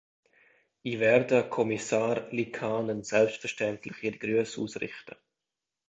Ich 0.81 0.97
werde 0.99 1.47
Kommissar 1.47 2.27
Liikanen 2.31 3.03
selbstverständlich 3.03 4.01
ihre 4.01 4.17
Grüße 4.17 4.59
ausrichten. 4.59 5.13